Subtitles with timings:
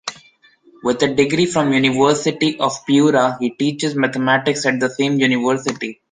[0.83, 5.99] With a degree from the University of Piura, he teaches mathematics at the same university.